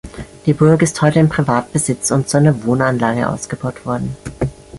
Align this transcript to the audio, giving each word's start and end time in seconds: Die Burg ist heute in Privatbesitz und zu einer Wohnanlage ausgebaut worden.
Die 0.47 0.53
Burg 0.53 0.81
ist 0.81 0.99
heute 1.03 1.19
in 1.19 1.29
Privatbesitz 1.29 2.09
und 2.09 2.27
zu 2.27 2.37
einer 2.37 2.63
Wohnanlage 2.63 3.29
ausgebaut 3.29 3.85
worden. 3.85 4.15